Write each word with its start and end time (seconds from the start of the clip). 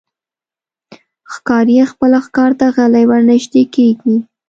ښکاري 1.33 1.75
خپل 1.91 2.11
ښکار 2.25 2.51
ته 2.59 2.65
غلی 2.75 3.05
ورنژدې 3.11 3.63
کېږي. 3.75 4.15